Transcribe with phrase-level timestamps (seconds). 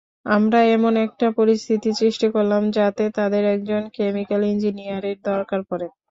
[0.31, 5.87] আমরা এমন একটা পরিস্থিতি সৃষ্টি করলাম যাতে তাদের একজন কেমিকেল ইঞ্জিনিয়ারের দরকার পড়ে।